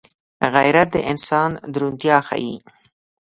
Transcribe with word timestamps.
غیرت 0.53 0.87
د 0.93 0.97
انسان 1.11 1.51
درونتيا 1.73 2.17
ښيي 2.27 2.55